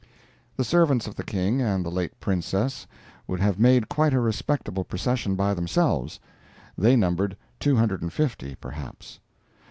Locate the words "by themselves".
5.35-6.19